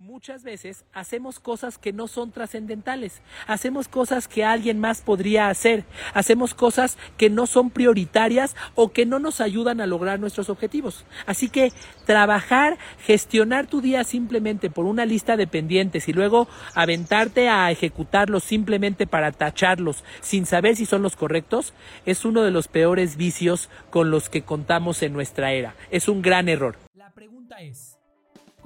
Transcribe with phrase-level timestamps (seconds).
[0.00, 5.84] Muchas veces hacemos cosas que no son trascendentales, hacemos cosas que alguien más podría hacer,
[6.14, 11.04] hacemos cosas que no son prioritarias o que no nos ayudan a lograr nuestros objetivos.
[11.26, 11.72] Así que
[12.06, 18.44] trabajar, gestionar tu día simplemente por una lista de pendientes y luego aventarte a ejecutarlos
[18.44, 21.74] simplemente para tacharlos sin saber si son los correctos,
[22.06, 25.74] es uno de los peores vicios con los que contamos en nuestra era.
[25.90, 26.76] Es un gran error.
[26.94, 27.97] La pregunta es...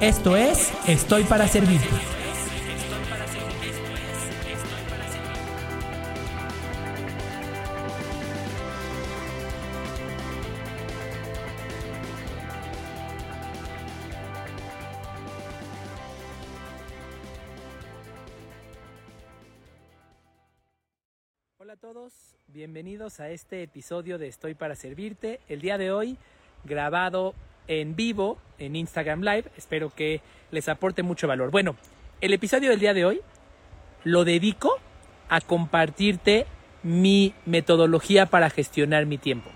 [0.00, 1.86] Esto es Estoy para Servirte.
[21.58, 25.40] Hola a todos, bienvenidos a este episodio de Estoy para Servirte.
[25.46, 26.16] El día de hoy,
[26.64, 27.34] grabado
[27.68, 29.44] en vivo en Instagram Live.
[29.56, 31.50] Espero que les aporte mucho valor.
[31.50, 31.76] Bueno,
[32.20, 33.20] el episodio del día de hoy
[34.04, 34.78] lo dedico
[35.28, 36.46] a compartirte
[36.82, 39.50] mi metodología para gestionar mi tiempo.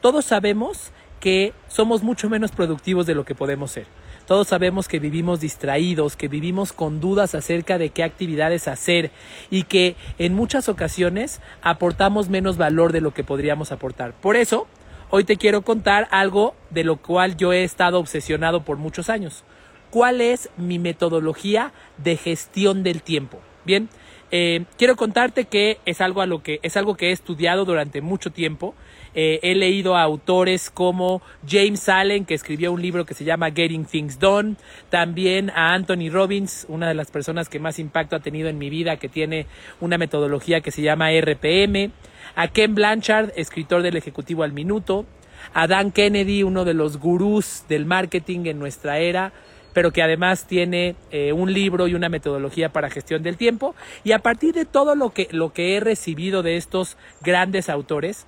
[0.00, 3.86] Todos sabemos que somos mucho menos productivos de lo que podemos ser.
[4.26, 9.10] Todos sabemos que vivimos distraídos, que vivimos con dudas acerca de qué actividades hacer
[9.50, 14.12] y que en muchas ocasiones aportamos menos valor de lo que podríamos aportar.
[14.12, 14.66] Por eso,
[15.10, 19.44] Hoy te quiero contar algo de lo cual yo he estado obsesionado por muchos años.
[19.90, 23.38] ¿Cuál es mi metodología de gestión del tiempo?
[23.64, 23.88] Bien,
[24.30, 28.00] eh, quiero contarte que es algo a lo que es algo que he estudiado durante
[28.00, 28.74] mucho tiempo.
[29.14, 33.50] Eh, he leído a autores como James Allen, que escribió un libro que se llama
[33.50, 34.56] Getting Things Done.
[34.90, 38.70] También a Anthony Robbins, una de las personas que más impacto ha tenido en mi
[38.70, 39.46] vida, que tiene
[39.80, 41.92] una metodología que se llama RPM
[42.34, 45.06] a Ken Blanchard, escritor del Ejecutivo al Minuto,
[45.52, 49.32] a Dan Kennedy, uno de los gurús del marketing en nuestra era,
[49.72, 53.74] pero que además tiene eh, un libro y una metodología para gestión del tiempo.
[54.04, 58.26] Y a partir de todo lo que, lo que he recibido de estos grandes autores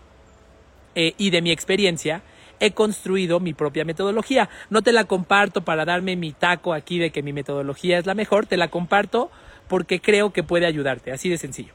[0.96, 2.22] eh, y de mi experiencia,
[2.58, 4.48] he construido mi propia metodología.
[4.70, 8.14] No te la comparto para darme mi taco aquí de que mi metodología es la
[8.14, 9.30] mejor, te la comparto
[9.68, 11.72] porque creo que puede ayudarte, así de sencillo.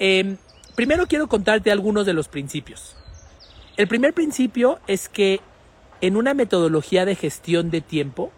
[0.00, 0.36] Em,
[0.78, 2.94] Primero quiero contarte algunos de los principios.
[3.76, 5.40] El primer principio es que
[6.00, 8.30] en una metodología de gestión de tiempo,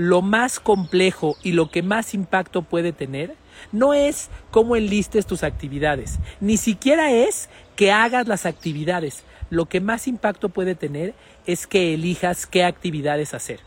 [0.00, 3.34] lo más complejo y lo que más impacto puede tener
[3.70, 9.24] no es cómo enlistes tus actividades, ni siquiera es que hagas las actividades.
[9.50, 11.12] Lo que más impacto puede tener
[11.44, 13.60] es que elijas qué actividades hacer.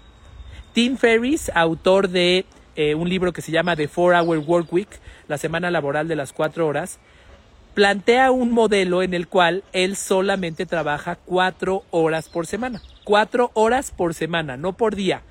[0.73, 2.45] Tim Ferriss, autor de
[2.75, 4.89] eh, un libro que se llama The Four Hour Work Week,
[5.27, 6.97] la semana laboral de las cuatro horas,
[7.75, 12.81] plantea un modelo en el cual él solamente trabaja cuatro horas por semana.
[13.03, 15.21] Cuatro horas por semana, no por día.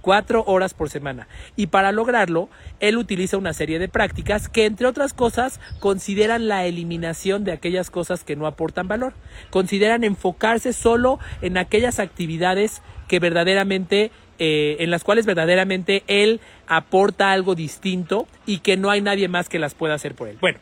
[0.00, 1.28] Cuatro horas por semana.
[1.56, 2.48] Y para lograrlo,
[2.80, 7.90] él utiliza una serie de prácticas que, entre otras cosas, consideran la eliminación de aquellas
[7.90, 9.12] cosas que no aportan valor.
[9.50, 14.10] Consideran enfocarse solo en aquellas actividades que verdaderamente
[14.42, 19.50] eh, en las cuales verdaderamente él aporta algo distinto y que no hay nadie más
[19.50, 20.38] que las pueda hacer por él.
[20.40, 20.58] Bueno,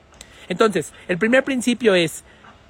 [0.49, 2.25] entonces, el primer principio es,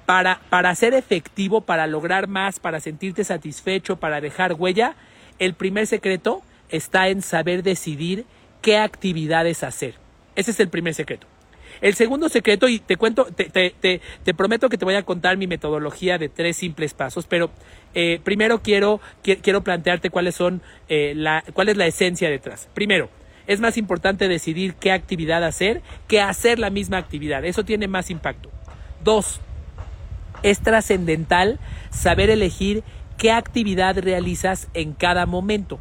[0.05, 4.95] para, para ser efectivo, para lograr más, para sentirte satisfecho, para dejar huella,
[5.39, 8.25] el primer secreto está en saber decidir
[8.61, 9.95] qué actividades hacer.
[10.35, 11.27] Ese es el primer secreto.
[11.81, 15.37] El segundo secreto, y te cuento, te, te, te, prometo que te voy a contar
[15.37, 17.51] mi metodología de tres simples pasos, pero
[17.93, 22.67] eh, primero quiero, quiero plantearte cuáles son, eh, la, cuál es la esencia detrás.
[22.73, 23.09] Primero,
[23.47, 27.45] es más importante decidir qué actividad hacer que hacer la misma actividad.
[27.45, 28.51] Eso tiene más impacto.
[29.03, 29.39] Dos,
[30.43, 31.59] es trascendental
[31.89, 32.83] saber elegir
[33.17, 35.79] qué actividad realizas en cada momento.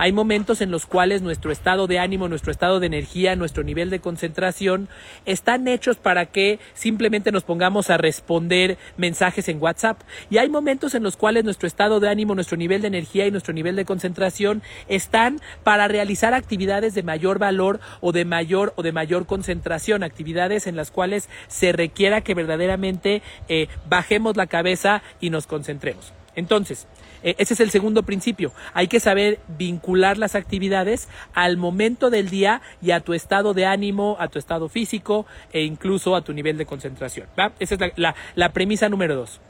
[0.00, 3.90] Hay momentos en los cuales nuestro estado de ánimo, nuestro estado de energía, nuestro nivel
[3.90, 4.88] de concentración
[5.26, 10.00] están hechos para que simplemente nos pongamos a responder mensajes en WhatsApp.
[10.30, 13.32] Y hay momentos en los cuales nuestro estado de ánimo, nuestro nivel de energía y
[13.32, 18.84] nuestro nivel de concentración están para realizar actividades de mayor valor o de mayor o
[18.84, 25.02] de mayor concentración, actividades en las cuales se requiera que verdaderamente eh, bajemos la cabeza
[25.20, 26.12] y nos concentremos.
[26.36, 26.86] Entonces,
[27.22, 28.52] ese es el segundo principio.
[28.74, 33.66] Hay que saber vincular las actividades al momento del día y a tu estado de
[33.66, 37.26] ánimo, a tu estado físico e incluso a tu nivel de concentración.
[37.58, 37.92] Esa es
[38.34, 39.40] la, premisa número dos.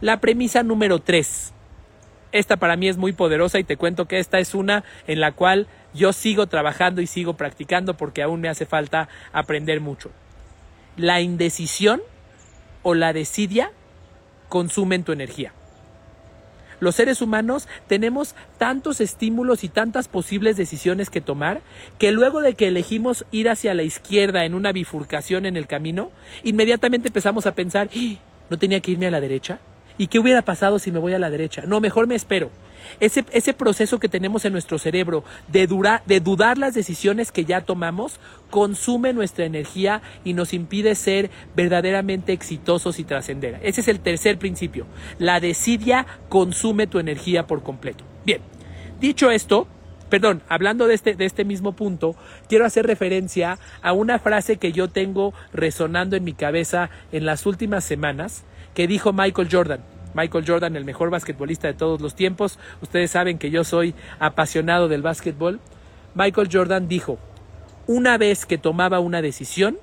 [0.00, 1.52] La premisa número tres.
[2.32, 5.32] Esta para mí es muy poderosa y te cuento que esta es una en la
[5.32, 10.10] cual yo sigo trabajando y sigo practicando porque aún me hace falta aprender mucho.
[10.96, 12.02] La indecisión
[12.82, 13.72] o la desidia
[14.48, 15.52] consumen tu energía.
[16.80, 21.60] Los seres humanos tenemos tantos estímulos y tantas posibles decisiones que tomar
[21.98, 26.10] que luego de que elegimos ir hacia la izquierda en una bifurcación en el camino,
[26.44, 28.16] inmediatamente empezamos a pensar, ¡Ah!
[28.50, 29.58] ¿no tenía que irme a la derecha?
[29.98, 31.62] ¿Y qué hubiera pasado si me voy a la derecha?
[31.66, 32.50] No, mejor me espero.
[33.00, 35.68] Ese, proceso que tenemos en nuestro cerebro de,
[36.06, 38.20] de dudar las decisiones que ya tomamos
[38.50, 43.58] consume nuestra energía y nos impide ser verdaderamente exitosos y trascender.
[43.62, 44.86] Ese es el tercer principio.
[45.18, 48.04] La desidia consume tu energía por completo.
[48.24, 48.40] Bien,
[49.00, 49.66] dicho esto,
[50.08, 52.14] perdón, hablando de este, de este mismo punto,
[52.48, 57.46] quiero hacer referencia a una frase que yo tengo resonando en mi cabeza en las
[57.46, 58.44] últimas semanas
[58.76, 59.80] que dijo Michael Jordan.
[60.12, 62.58] Michael Jordan, el mejor basquetbolista de todos los tiempos.
[62.82, 65.60] Ustedes saben que yo soy apasionado del básquetbol.
[66.14, 67.18] Michael Jordan dijo,
[67.86, 69.78] una vez que tomaba una decisión,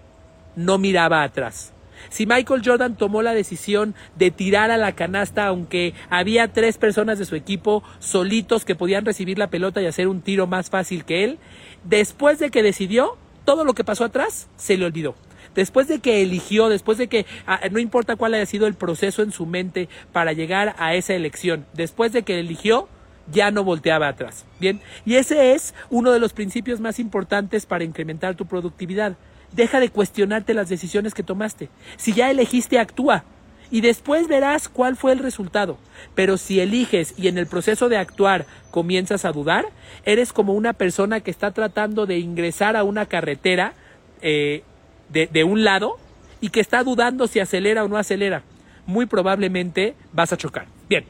[0.55, 1.73] no miraba atrás.
[2.09, 7.17] Si Michael Jordan tomó la decisión de tirar a la canasta, aunque había tres personas
[7.17, 11.03] de su equipo solitos que podían recibir la pelota y hacer un tiro más fácil
[11.03, 11.39] que él,
[11.83, 15.15] después de que decidió, todo lo que pasó atrás se le olvidó
[15.55, 19.21] después de que eligió, después de que ah, no importa cuál haya sido el proceso
[19.21, 22.87] en su mente para llegar a esa elección, después de que eligió,
[23.31, 24.45] ya no volteaba atrás.
[24.59, 29.15] Bien, y ese es uno de los principios más importantes para incrementar tu productividad.
[29.51, 31.69] Deja de cuestionarte las decisiones que tomaste.
[31.97, 33.23] Si ya elegiste, actúa.
[33.71, 35.77] Y después verás cuál fue el resultado.
[36.15, 39.65] Pero si eliges y en el proceso de actuar comienzas a dudar,
[40.05, 43.73] eres como una persona que está tratando de ingresar a una carretera
[44.21, 44.63] eh,
[45.09, 45.97] de, un lado
[46.41, 48.43] y que está dudando si acelera o no acelera,
[48.85, 50.65] muy probablemente vas a chocar.
[50.89, 51.05] Bien,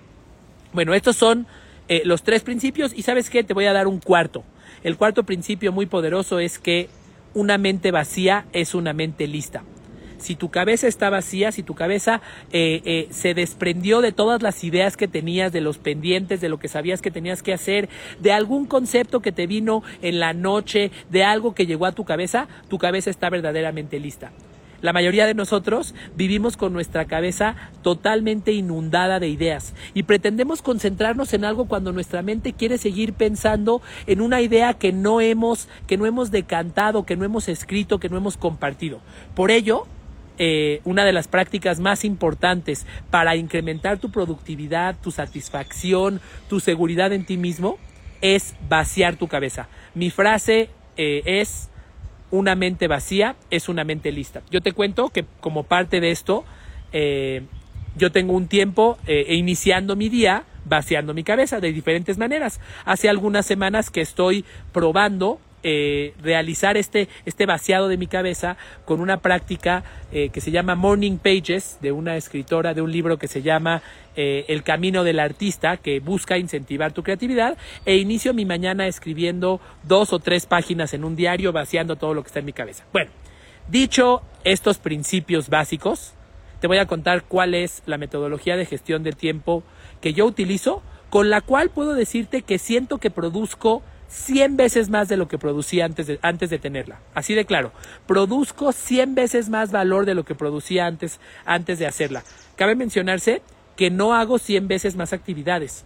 [0.73, 1.47] bueno, estos son
[1.87, 4.43] eh, los tres principios y sabes qué, te voy a dar un cuarto.
[4.83, 6.89] El cuarto principio muy poderoso es que
[7.33, 9.63] una mente vacía es una mente lista
[10.23, 12.21] si tu cabeza está vacía, si tu cabeza
[12.51, 16.59] eh, eh, se desprendió de todas las ideas que tenías, de los pendientes, de lo
[16.59, 17.89] que sabías que tenías que hacer,
[18.19, 22.05] de algún concepto que te vino en la noche, de algo que llegó a tu
[22.05, 24.31] cabeza, tu cabeza está verdaderamente lista.
[24.83, 31.33] La mayoría de nosotros vivimos con nuestra cabeza totalmente inundada de ideas y pretendemos concentrarnos
[31.33, 35.95] en algo cuando nuestra mente quiere seguir pensando en una idea que no hemos que
[35.95, 38.99] no hemos decantado, que no hemos escrito, que no hemos compartido.
[39.35, 39.87] Por ello,
[40.37, 47.13] eh, una de las prácticas más importantes para incrementar tu productividad, tu satisfacción, tu seguridad
[47.13, 47.77] en ti mismo,
[48.21, 49.67] es vaciar tu cabeza.
[49.93, 51.69] Mi frase eh, es,
[52.31, 54.41] una mente vacía es una mente lista.
[54.49, 56.45] Yo te cuento que como parte de esto,
[56.91, 57.43] eh,
[57.95, 62.59] yo tengo un tiempo iniciando mi día vaciando mi cabeza de diferentes maneras.
[62.85, 68.99] Hace algunas semanas que estoy probando eh, realizar este, este vaciado de mi cabeza con
[68.99, 73.27] una práctica eh, que se llama Morning Pages de una escritora de un libro que
[73.27, 73.81] se llama
[74.15, 79.61] eh, El Camino del Artista que busca incentivar tu creatividad e inicio mi mañana escribiendo
[79.83, 82.85] dos o tres páginas en un diario vaciando todo lo que está en mi cabeza.
[82.91, 83.11] Bueno,
[83.69, 86.13] dicho estos principios básicos,
[86.59, 89.63] te voy a contar cuál es la metodología de gestión de tiempo
[90.01, 95.09] que yo utilizo con la cual puedo decirte que siento que produzco 100 veces más
[95.09, 96.99] de lo que producía antes de, antes de tenerla.
[97.15, 97.71] Así de claro,
[98.05, 102.23] produzco 100 veces más valor de lo que producía antes, antes de hacerla.
[102.55, 103.41] Cabe mencionarse
[103.75, 105.83] que no hago 100 veces más actividades.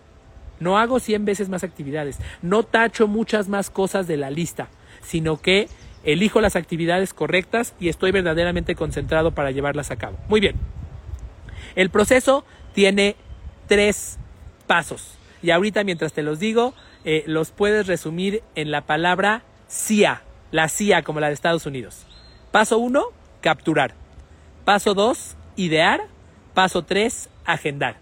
[0.59, 2.17] No hago 100 veces más actividades.
[2.41, 4.67] No tacho muchas más cosas de la lista,
[5.01, 5.69] sino que
[6.03, 10.17] elijo las actividades correctas y estoy verdaderamente concentrado para llevarlas a cabo.
[10.27, 10.55] Muy bien.
[11.75, 12.43] El proceso
[12.73, 13.15] tiene
[13.67, 14.17] tres
[14.67, 15.16] pasos.
[15.41, 16.73] Y ahorita mientras te los digo,
[17.05, 22.05] eh, los puedes resumir en la palabra CIA, la CIA como la de Estados Unidos.
[22.51, 23.03] Paso 1,
[23.41, 23.93] capturar.
[24.65, 26.01] Paso 2, idear.
[26.53, 27.97] Paso 3, agendar.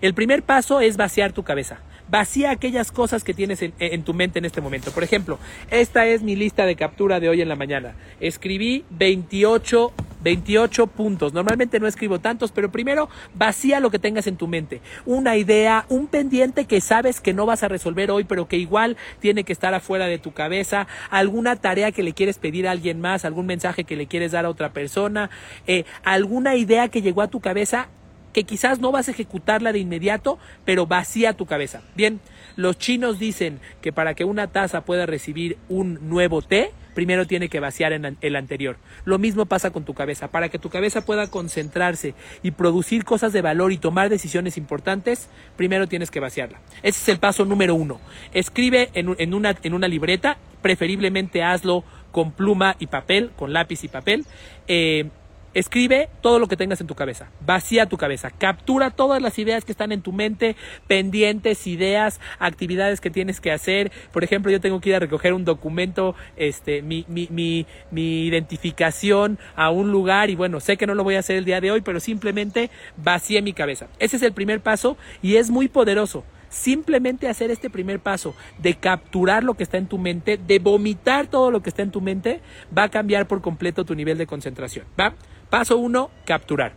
[0.00, 1.78] El primer paso es vaciar tu cabeza
[2.12, 4.90] vacía aquellas cosas que tienes en, tu mente en este momento.
[4.90, 5.38] Por ejemplo,
[5.70, 7.94] esta es mi lista de captura de hoy en la mañana.
[8.20, 11.32] Escribí 28, 28 puntos.
[11.32, 14.80] Normalmente no escribo tantos, pero primero vacía lo que tengas en tu mente.
[15.06, 18.96] Una idea, un pendiente que sabes que no vas a resolver hoy, pero que igual
[19.20, 20.86] tiene que estar afuera de tu cabeza.
[21.10, 24.44] Alguna tarea que le quieres pedir a alguien más, algún mensaje que le quieres dar
[24.44, 25.30] a otra persona,
[25.66, 27.88] eh, alguna idea que llegó a tu cabeza
[28.32, 31.82] que quizás no vas a ejecutarla de inmediato, pero vacía tu cabeza.
[31.94, 32.20] Bien,
[32.56, 37.48] los chinos dicen que para que una taza pueda recibir un nuevo té, primero tiene
[37.48, 38.76] que vaciar en el anterior.
[39.04, 40.28] Lo mismo pasa con tu cabeza.
[40.28, 45.28] Para que tu cabeza pueda concentrarse y producir cosas de valor y tomar decisiones importantes,
[45.56, 46.60] primero tienes que vaciarla.
[46.82, 48.00] Ese es el paso número uno.
[48.32, 53.88] Escribe en, una, en una libreta, preferiblemente hazlo con pluma y papel, con lápiz y
[53.88, 54.26] papel.
[54.68, 55.08] Eh,
[55.54, 59.66] Escribe todo lo que tengas en tu cabeza, vacía tu cabeza, captura todas las ideas
[59.66, 60.56] que están en tu mente,
[60.86, 63.92] pendientes, ideas, actividades que tienes que hacer.
[64.12, 68.24] Por ejemplo, yo tengo que ir a recoger un documento, este, mi, mi, mi, mi
[68.24, 71.60] identificación a un lugar y bueno, sé que no lo voy a hacer el día
[71.60, 73.88] de hoy, pero simplemente vacía mi cabeza.
[73.98, 78.74] Ese es el primer paso y es muy poderoso simplemente hacer este primer paso de
[78.74, 82.00] capturar lo que está en tu mente, de vomitar todo lo que está en tu
[82.00, 82.40] mente,
[82.76, 84.84] va a cambiar por completo tu nivel de concentración.
[85.00, 85.14] ¿Va?
[85.52, 86.72] Paso uno, capturar.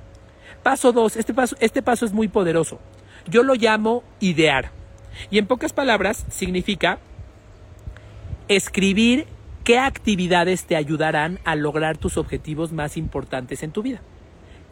[0.61, 2.81] Paso dos, este paso, este paso es muy poderoso.
[3.25, 4.71] Yo lo llamo idear.
[5.31, 6.99] Y en pocas palabras significa
[8.49, 9.27] escribir
[9.63, 14.01] qué actividades te ayudarán a lograr tus objetivos más importantes en tu vida.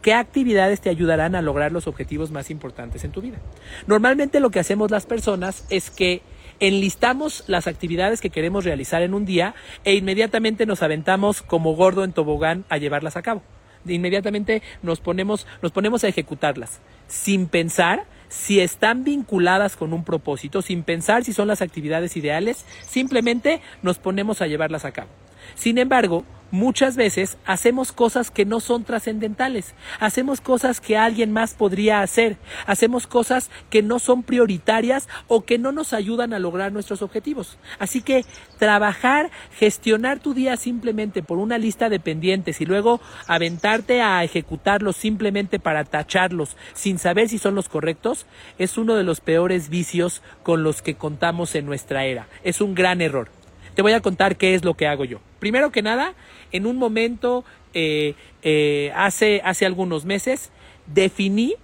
[0.02, 3.38] ¿Qué actividades te ayudarán a lograr los objetivos más importantes en tu vida?
[3.86, 6.20] Normalmente lo que hacemos las personas es que
[6.60, 12.04] enlistamos las actividades que queremos realizar en un día e inmediatamente nos aventamos como gordo
[12.04, 13.42] en tobogán a llevarlas a cabo
[13.86, 20.62] inmediatamente nos ponemos, nos ponemos a ejecutarlas, sin pensar si están vinculadas con un propósito,
[20.62, 25.10] sin pensar si son las actividades ideales, simplemente nos ponemos a llevarlas a cabo.
[25.54, 26.24] Sin embargo,
[26.54, 32.36] muchas veces hacemos cosas que no son trascendentales, hacemos cosas que alguien más podría hacer,
[32.66, 37.58] hacemos cosas que no son prioritarias o que no nos ayudan a lograr nuestros objetivos.
[37.80, 38.24] Así que
[38.58, 44.96] trabajar, gestionar tu día simplemente por una lista de pendientes y luego aventarte a ejecutarlos
[44.96, 48.26] simplemente para tacharlos sin saber si son los correctos,
[48.58, 52.28] es uno de los peores vicios con los que contamos en nuestra era.
[52.44, 53.28] Es un gran error.
[53.74, 55.20] Te voy a contar qué es lo que hago yo.
[55.38, 56.14] Primero que nada,
[56.52, 60.50] en un momento, eh, eh, hace, hace algunos meses,
[60.86, 61.54] definí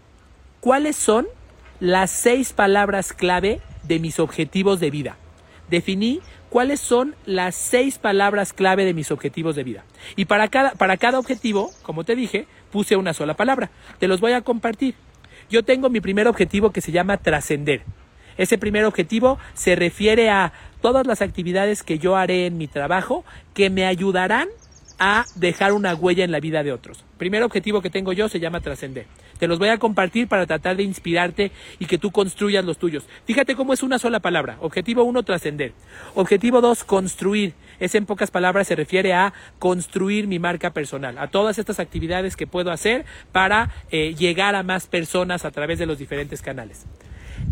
[0.60, 1.26] cuáles son
[1.78, 5.16] las seis palabras clave de mis objetivos de vida.
[5.68, 9.84] Definí cuáles son las seis palabras clave de mis objetivos de vida.
[10.16, 13.70] Y para cada, para cada objetivo, como te dije, puse una sola palabra.
[13.98, 14.94] Te los voy a compartir.
[15.48, 17.82] Yo tengo mi primer objetivo que se llama trascender.
[18.40, 23.22] Ese primer objetivo se refiere a todas las actividades que yo haré en mi trabajo
[23.52, 24.48] que me ayudarán
[24.98, 27.04] a dejar una huella en la vida de otros.
[27.18, 29.04] Primer objetivo que tengo yo se llama trascender.
[29.38, 33.04] Te los voy a compartir para tratar de inspirarte y que tú construyas los tuyos.
[33.26, 34.56] Fíjate cómo es una sola palabra.
[34.62, 35.74] Objetivo uno, trascender.
[36.14, 37.52] Objetivo dos, construir.
[37.78, 42.36] Es en pocas palabras se refiere a construir mi marca personal, a todas estas actividades
[42.36, 46.86] que puedo hacer para eh, llegar a más personas a través de los diferentes canales.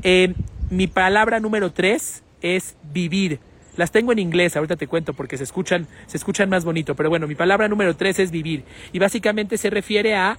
[0.02, 0.35] Eh,
[0.71, 3.40] mi palabra número tres es vivir.
[3.76, 6.97] Las tengo en inglés, ahorita te cuento porque se escuchan, se escuchan más bonito.
[6.97, 8.64] Pero bueno, mi palabra número tres es vivir.
[8.93, 10.37] Y básicamente se refiere a,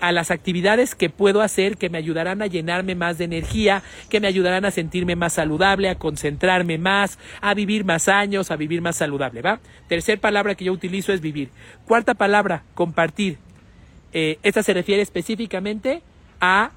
[0.00, 4.18] a las actividades que puedo hacer que me ayudarán a llenarme más de energía, que
[4.18, 8.80] me ayudarán a sentirme más saludable, a concentrarme más, a vivir más años, a vivir
[8.80, 9.60] más saludable, ¿va?
[9.86, 11.50] Tercer palabra que yo utilizo es vivir.
[11.86, 13.36] Cuarta palabra, compartir.
[14.14, 16.02] Eh, esta se refiere específicamente
[16.40, 16.70] a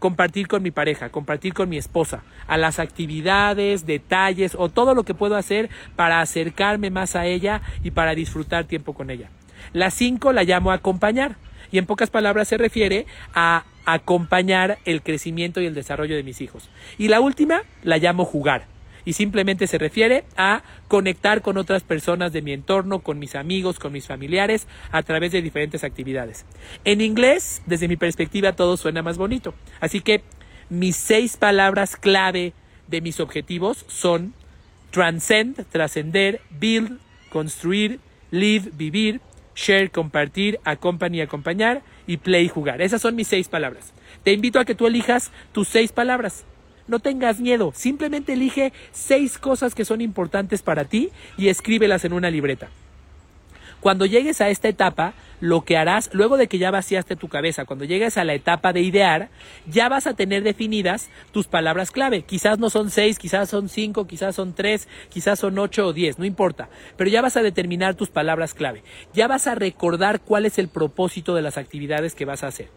[0.00, 5.04] compartir con mi pareja, compartir con mi esposa, a las actividades, detalles o todo lo
[5.04, 9.30] que puedo hacer para acercarme más a ella y para disfrutar tiempo con ella.
[9.72, 11.36] La cinco la llamo acompañar
[11.70, 16.40] y en pocas palabras se refiere a acompañar el crecimiento y el desarrollo de mis
[16.40, 16.70] hijos.
[16.98, 18.66] Y la última la llamo jugar
[19.04, 23.78] y simplemente se refiere a conectar con otras personas de mi entorno, con mis amigos,
[23.78, 26.46] con mis familiares, a través de diferentes actividades.
[26.84, 29.54] En inglés, desde mi perspectiva, todo suena más bonito.
[29.80, 30.22] Así que
[30.68, 32.52] mis seis palabras clave
[32.88, 34.34] de mis objetivos son
[34.90, 36.98] transcend, trascender, build,
[37.30, 39.20] construir, live, vivir,
[39.54, 42.82] share, compartir, accompany, acompañar y play, jugar.
[42.82, 43.92] Esas son mis seis palabras.
[44.24, 46.44] Te invito a que tú elijas tus seis palabras.
[46.90, 52.12] No tengas miedo, simplemente elige seis cosas que son importantes para ti y escríbelas en
[52.12, 52.68] una libreta.
[53.78, 57.64] Cuando llegues a esta etapa, lo que harás, luego de que ya vaciaste tu cabeza,
[57.64, 59.28] cuando llegues a la etapa de idear,
[59.66, 62.22] ya vas a tener definidas tus palabras clave.
[62.22, 66.18] Quizás no son seis, quizás son cinco, quizás son tres, quizás son ocho o diez,
[66.18, 66.68] no importa.
[66.96, 68.82] Pero ya vas a determinar tus palabras clave.
[69.14, 72.68] Ya vas a recordar cuál es el propósito de las actividades que vas a hacer.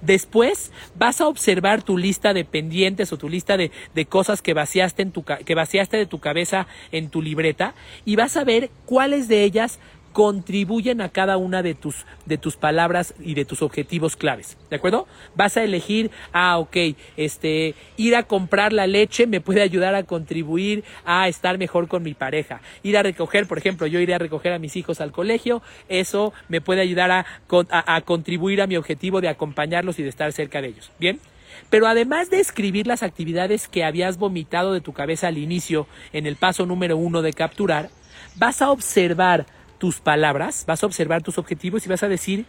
[0.00, 3.70] Después vas a observar tu lista de pendientes o tu lista de,
[4.08, 8.36] cosas que vaciaste, en tu, que vaciaste de tu cabeza en tu libreta y vas
[8.36, 9.78] a ver cuáles de ellas
[10.12, 14.56] contribuyen a cada una de tus, de tus palabras y de tus objetivos claves.
[14.68, 15.06] ¿De acuerdo?
[15.36, 16.76] Vas a elegir, ah, ok,
[17.16, 22.02] este, ir a comprar la leche me puede ayudar a contribuir a estar mejor con
[22.02, 22.60] mi pareja.
[22.82, 26.32] Ir a recoger, por ejemplo, yo iré a recoger a mis hijos al colegio, eso
[26.48, 27.26] me puede ayudar a,
[27.70, 30.90] a contribuir a mi objetivo de acompañarlos y de estar cerca de ellos.
[30.98, 31.20] ¿Bien?
[31.68, 36.26] Pero además de escribir las actividades que habías vomitado de tu cabeza al inicio en
[36.26, 37.90] el paso número uno de capturar,
[38.36, 39.46] vas a observar
[39.80, 42.44] tus palabras, vas a observar tus objetivos y vas a decir,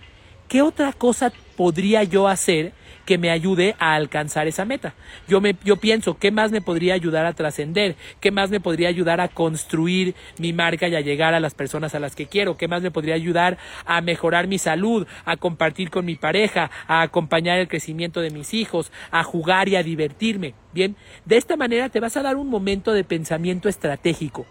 [0.49, 2.73] ¿qué otra cosa podría yo hacer
[3.05, 4.93] que me ayude a alcanzar esa meta?
[5.29, 7.95] Yo, me, yo pienso, ¿qué más me podría ayudar a trascender?
[8.19, 11.95] ¿Qué más me podría ayudar a construir mi marca y a llegar a las personas
[11.95, 12.57] a las que quiero?
[12.57, 17.01] ¿Qué más me podría ayudar a mejorar mi salud, a compartir con mi pareja, a
[17.01, 20.53] acompañar el crecimiento de mis hijos, a jugar y a divertirme?
[20.73, 24.45] Bien, de esta manera te vas a dar un momento de pensamiento estratégico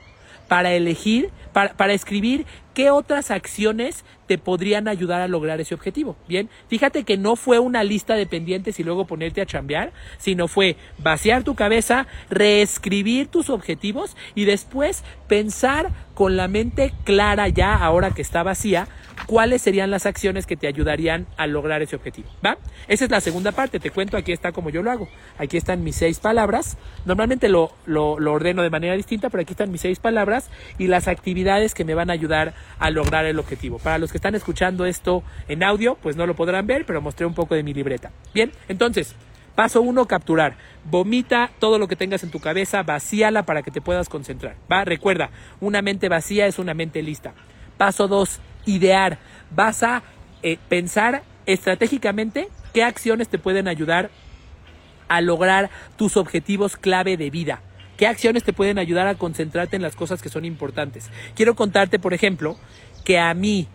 [0.48, 6.16] para elegir, para, para escribir qué otras acciones te podrían ayudar a lograr ese objetivo.
[6.28, 10.46] Bien, fíjate que no fue una lista de pendientes y luego ponerte a chambear, sino
[10.46, 17.74] fue vaciar tu cabeza, reescribir tus objetivos y después pensar con la mente clara ya,
[17.74, 18.86] ahora que está vacía,
[19.26, 22.28] cuáles serían las acciones que te ayudarían a lograr ese objetivo.
[22.44, 22.58] ¿Va?
[22.88, 25.08] Esa es la segunda parte, te cuento, aquí está como yo lo hago.
[25.38, 26.76] Aquí están mis seis palabras.
[27.04, 30.86] Normalmente lo, lo, lo ordeno de manera distinta, pero aquí están mis seis palabras y
[30.86, 33.78] las actividades que me van a ayudar a lograr el objetivo.
[33.78, 37.26] Para los que están escuchando esto en audio, pues no lo podrán ver, pero mostré
[37.26, 38.10] un poco de mi libreta.
[38.34, 39.14] Bien, entonces,
[39.54, 40.56] paso uno, capturar.
[40.84, 44.56] Vomita todo lo que tengas en tu cabeza, vacíala para que te puedas concentrar.
[44.70, 47.34] Va, recuerda, una mente vacía es una mente lista.
[47.76, 49.18] Paso dos, idear.
[49.50, 50.02] Vas a
[50.42, 54.10] eh, pensar estratégicamente qué acciones te pueden ayudar
[55.08, 57.60] a lograr tus objetivos clave de vida.
[58.00, 61.10] ¿Qué acciones te pueden ayudar a concentrarte en las cosas que son importantes?
[61.34, 62.56] Quiero contarte, por ejemplo,
[63.04, 63.68] que a mí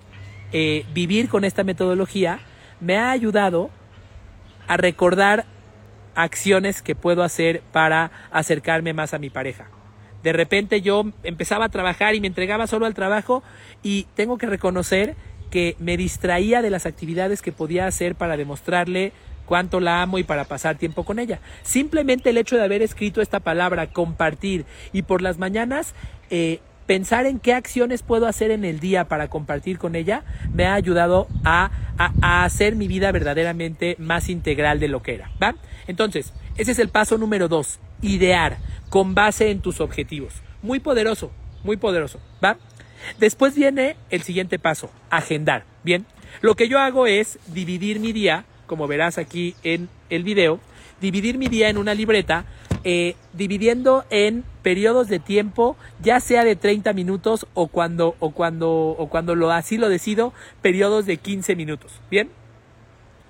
[0.51, 2.39] eh, vivir con esta metodología
[2.79, 3.69] me ha ayudado
[4.67, 5.45] a recordar
[6.15, 9.67] acciones que puedo hacer para acercarme más a mi pareja.
[10.23, 13.43] De repente yo empezaba a trabajar y me entregaba solo al trabajo
[13.83, 15.15] y tengo que reconocer
[15.51, 19.13] que me distraía de las actividades que podía hacer para demostrarle
[19.45, 21.39] cuánto la amo y para pasar tiempo con ella.
[21.63, 25.93] Simplemente el hecho de haber escrito esta palabra, compartir, y por las mañanas
[26.29, 30.65] eh, pensar en qué acciones puedo hacer en el día para compartir con ella, me
[30.65, 35.31] ha ayudado a, a, hacer mi vida verdaderamente más integral de lo que era.
[35.41, 35.55] ¿Va?
[35.87, 38.57] Entonces, ese es el paso número dos, idear
[38.89, 40.33] con base en tus objetivos.
[40.61, 41.31] Muy poderoso,
[41.63, 42.19] muy poderoso.
[42.43, 42.57] ¿Va?
[43.19, 45.63] Después viene el siguiente paso, agendar.
[45.83, 46.05] Bien,
[46.41, 50.59] lo que yo hago es dividir mi día como verás aquí en el video,
[51.01, 52.45] dividir mi día en una libreta,
[52.83, 58.69] eh, dividiendo en periodos de tiempo, ya sea de 30 minutos o cuando, o cuando,
[58.71, 61.99] o cuando lo, así lo decido, periodos de 15 minutos.
[62.09, 62.29] Bien,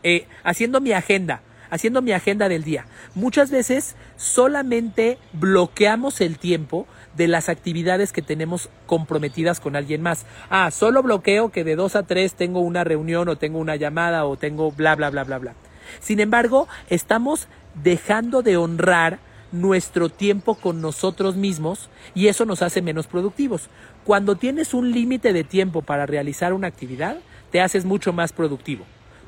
[0.04, 2.86] eh, haciendo mi agenda haciendo mi agenda del día.
[3.16, 10.26] Muchas veces solamente bloqueamos el tiempo de las actividades que tenemos comprometidas con alguien más.
[10.50, 14.26] Ah, solo bloqueo que de 2 a 3 tengo una reunión o tengo una llamada
[14.26, 15.54] o tengo bla, bla, bla, bla, bla.
[16.00, 19.20] Sin embargo, estamos dejando de honrar
[19.52, 23.70] nuestro tiempo con nosotros mismos y eso nos hace menos productivos.
[24.04, 27.18] Cuando tienes un límite de tiempo para realizar una actividad,
[27.52, 28.86] te haces mucho más productivo.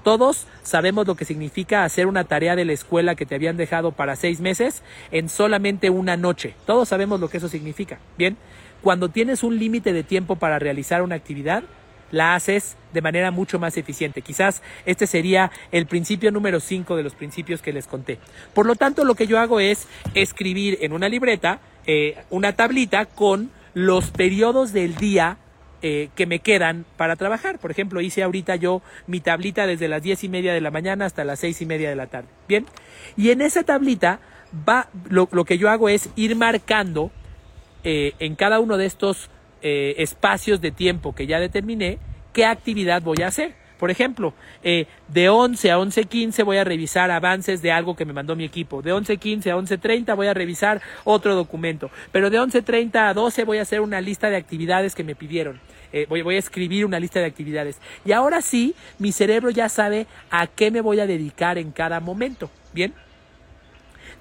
[0.07, 3.91] Todos sabemos lo que significa hacer una tarea de la escuela que te habían dejado
[3.91, 6.53] para seis meses en solamente una noche.
[6.65, 7.99] Todos sabemos lo que eso significa.
[8.17, 8.37] Bien,
[8.81, 11.65] cuando tienes un límite de tiempo para realizar una actividad,
[12.09, 14.21] la haces de manera mucho más eficiente.
[14.21, 18.17] Quizás este sería el principio número 5 de los principios que les conté.
[18.53, 23.07] Por lo tanto, lo que yo hago es escribir en una libreta eh, una tablita
[23.07, 25.37] con los periodos del día
[25.81, 27.59] eh, que me quedan para trabajar.
[27.59, 31.05] Por ejemplo, hice ahorita yo mi tablita desde las diez y media de la mañana
[31.05, 32.27] hasta las seis y media de la tarde.
[32.47, 32.65] Bien,
[33.15, 34.19] y en esa tablita
[34.67, 37.11] va, lo, que yo hago es ir marcando
[37.83, 39.29] eh, en cada uno de estos
[39.61, 41.99] eh, espacios de tiempo que ya determiné
[42.33, 43.55] qué actividad voy a hacer.
[43.77, 48.35] Por ejemplo, de 11 a 11.15 voy a revisar avances de algo que me mandó
[48.35, 48.81] mi equipo.
[48.81, 51.91] De 11.15 a 11.30 voy a revisar otro documento.
[52.11, 55.59] Pero de 11.30 a 12 voy a hacer una lista de actividades que me pidieron.
[55.93, 57.79] Eh, voy a escribir una lista de actividades.
[58.05, 61.99] Y ahora sí, mi cerebro ya sabe a qué me voy a dedicar en cada
[61.99, 62.49] momento.
[62.73, 62.93] ¿Bien?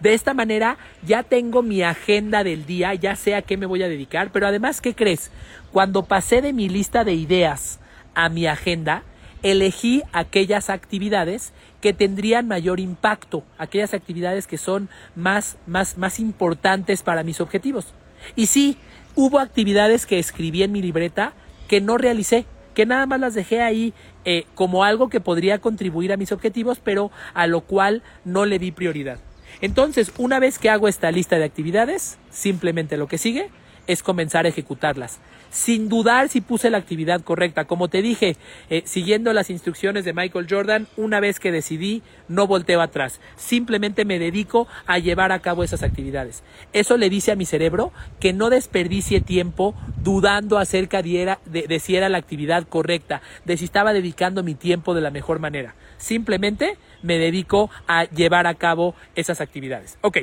[0.01, 3.83] De esta manera ya tengo mi agenda del día, ya sé a qué me voy
[3.83, 5.31] a dedicar, pero además, ¿qué crees?
[5.73, 7.81] Cuando pasé de mi lista de ideas
[8.14, 9.03] a mi agenda,
[9.50, 17.02] elegí aquellas actividades que tendrían mayor impacto, aquellas actividades que son más, más, más importantes
[17.02, 17.94] para mis objetivos.
[18.35, 18.76] Y sí,
[19.14, 21.32] hubo actividades que escribí en mi libreta
[21.68, 26.12] que no realicé, que nada más las dejé ahí eh, como algo que podría contribuir
[26.12, 29.18] a mis objetivos, pero a lo cual no le di prioridad.
[29.61, 33.50] Entonces, una vez que hago esta lista de actividades, simplemente lo que sigue
[33.87, 35.20] es comenzar a ejecutarlas
[35.57, 37.64] sin dudar si puse la actividad correcta.
[37.64, 38.37] Como te dije,
[38.68, 43.20] eh, siguiendo las instrucciones de Michael Jordan, una vez que decidí, no volteo atrás.
[43.37, 46.42] Simplemente me dedico a llevar a cabo esas actividades.
[46.72, 51.96] Eso le dice a mi cerebro que no desperdicie tiempo dudando acerca de, de si
[51.96, 55.75] era la actividad correcta, de si estaba dedicando mi tiempo de la mejor manera.
[55.96, 59.99] Simplemente me dedico a llevar a cabo esas actividades.
[60.03, 60.18] Ok.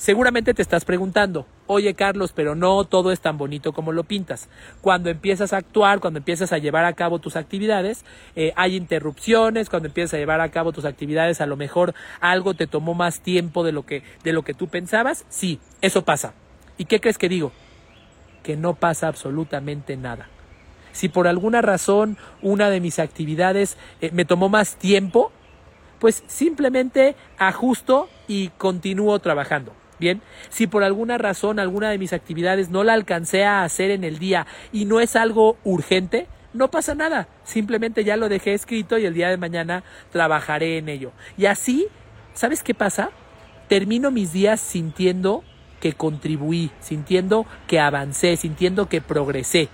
[0.00, 4.48] Seguramente te estás preguntando, oye Carlos, pero no todo es tan bonito como lo pintas.
[4.80, 9.68] Cuando empiezas a actuar, cuando empiezas a llevar a cabo tus actividades, eh, hay interrupciones,
[9.68, 13.20] cuando empiezas a llevar a cabo tus actividades, a lo mejor algo te tomó más
[13.20, 15.26] tiempo de lo que, de lo que tú pensabas.
[15.28, 16.32] Sí, eso pasa.
[16.78, 17.52] ¿Y qué crees que digo?
[18.42, 20.28] Que no pasa absolutamente nada.
[20.92, 25.30] Si por alguna razón una de mis actividades eh, me tomó más tiempo,
[25.98, 29.74] pues simplemente ajusto y continúo trabajando.
[30.00, 34.02] Bien, si por alguna razón alguna de mis actividades no la alcancé a hacer en
[34.02, 37.28] el día y no es algo urgente, no pasa nada.
[37.44, 41.12] Simplemente ya lo dejé escrito y el día de mañana trabajaré en ello.
[41.36, 41.86] Y así,
[42.32, 43.10] ¿sabes qué pasa?
[43.68, 45.44] Termino mis días sintiendo
[45.80, 49.68] que contribuí, sintiendo que avancé, sintiendo que progresé.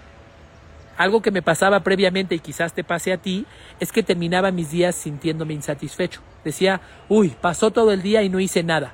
[0.96, 3.46] Algo que me pasaba previamente y quizás te pase a ti
[3.78, 6.20] es que terminaba mis días sintiéndome insatisfecho.
[6.44, 8.92] Decía, uy, pasó todo el día y no hice nada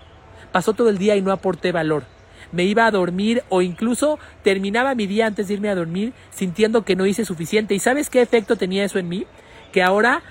[0.52, 2.04] pasó todo el día y no aporté valor.
[2.52, 6.84] Me iba a dormir o incluso terminaba mi día antes de irme a dormir sintiendo
[6.84, 7.74] que no hice suficiente.
[7.74, 9.26] ¿Y sabes qué efecto tenía eso en mí?
[9.72, 10.22] Que ahora,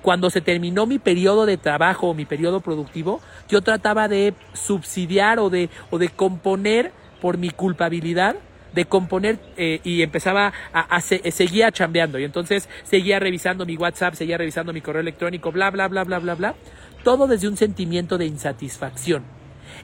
[0.00, 5.38] cuando se terminó mi periodo de trabajo o mi periodo productivo, yo trataba de subsidiar
[5.38, 8.36] o de, o de componer por mi culpabilidad
[8.74, 14.12] de componer eh, y empezaba a, a, seguía chambeando y entonces seguía revisando mi WhatsApp,
[14.12, 16.54] seguía revisando mi correo electrónico, bla, bla, bla, bla, bla, bla,
[17.02, 19.35] todo desde un sentimiento de insatisfacción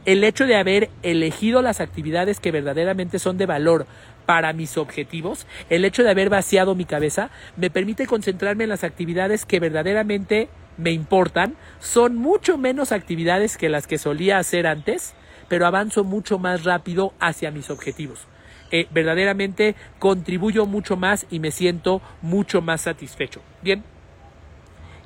[0.04, 3.86] el hecho de haber elegido las actividades que verdaderamente son de valor
[4.26, 8.84] para mis objetivos, el hecho de haber vaciado mi cabeza, me permite concentrarme en las
[8.84, 15.14] actividades que verdaderamente me importan, son mucho menos actividades que las que solía hacer antes,
[15.48, 18.26] pero avanzo mucho más rápido hacia mis objetivos.
[18.70, 23.42] Eh, verdaderamente contribuyo mucho más y me siento mucho más satisfecho.
[23.60, 23.84] Bien,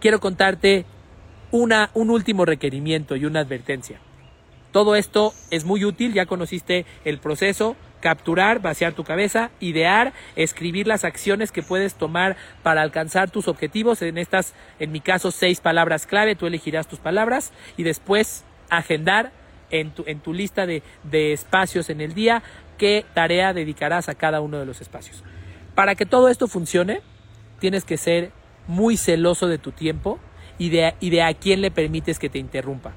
[0.01, 0.85] quiero contarte
[1.51, 3.99] una, un último requerimiento y una advertencia.
[4.77, 10.87] Todo esto es muy útil, ya conociste el proceso, capturar, vaciar tu cabeza, idear, escribir
[10.87, 14.03] las acciones que puedes tomar para alcanzar tus objetivos.
[14.03, 19.33] En estas, en mi caso, seis palabras clave, tú elegirás tus palabras y después agendar
[19.71, 22.43] en tu, en tu lista de, de espacios en el día
[22.77, 25.25] qué tarea dedicarás a cada uno de los espacios.
[25.75, 27.01] Para que todo esto funcione,
[27.61, 28.31] tienes que ser
[28.67, 30.19] muy celoso de tu tiempo
[30.59, 32.93] y de, y de a quién le permites que te interrumpa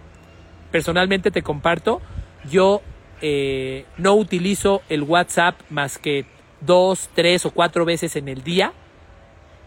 [0.71, 2.01] personalmente te comparto,
[2.49, 2.81] yo
[3.21, 6.25] eh, no utilizo el WhatsApp más que
[6.61, 8.73] dos, tres o cuatro veces en el día.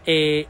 [0.05, 0.47] Eh,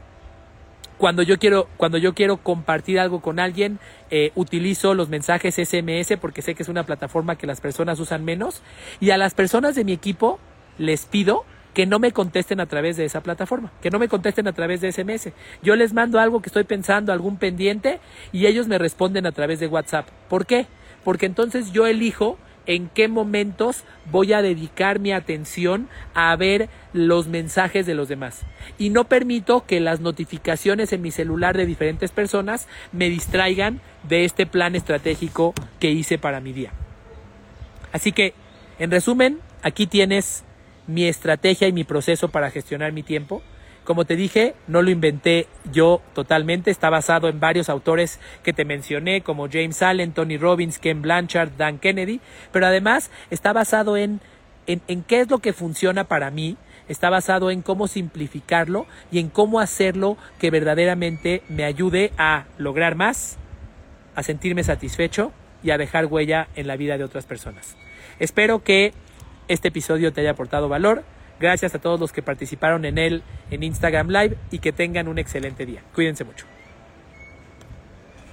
[0.98, 3.78] cuando yo quiero, cuando yo quiero compartir algo con alguien,
[4.10, 8.24] eh, utilizo los mensajes SMS porque sé que es una plataforma que las personas usan
[8.24, 8.62] menos.
[9.00, 10.38] Y a las personas de mi equipo
[10.78, 14.48] les pido que no me contesten a través de esa plataforma, que no me contesten
[14.48, 15.32] a través de SMS.
[15.62, 18.00] Yo les mando algo que estoy pensando, algún pendiente,
[18.32, 20.08] y ellos me responden a través de WhatsApp.
[20.28, 20.66] ¿Por qué?
[21.02, 27.26] Porque entonces yo elijo en qué momentos voy a dedicar mi atención a ver los
[27.26, 28.42] mensajes de los demás.
[28.78, 34.24] Y no permito que las notificaciones en mi celular de diferentes personas me distraigan de
[34.24, 36.72] este plan estratégico que hice para mi día.
[37.92, 38.34] Así que,
[38.78, 40.44] en resumen, aquí tienes
[40.86, 43.42] mi estrategia y mi proceso para gestionar mi tiempo.
[43.84, 48.64] Como te dije, no lo inventé yo totalmente, está basado en varios autores que te
[48.64, 52.20] mencioné, como James Allen, Tony Robbins, Ken Blanchard, Dan Kennedy,
[52.50, 54.20] pero además está basado en,
[54.66, 56.56] en, qué es lo que funciona para mí,
[56.88, 62.94] está basado en cómo simplificarlo y en cómo hacerlo que verdaderamente me ayude a lograr
[62.94, 63.36] más,
[64.14, 67.76] a sentirme satisfecho y a dejar huella en la vida de otras personas.
[68.18, 68.94] Espero que
[69.48, 71.04] este episodio te haya aportado valor.
[71.40, 75.18] Gracias a todos los que participaron en él en Instagram Live y que tengan un
[75.18, 75.82] excelente día.
[75.94, 76.46] Cuídense mucho.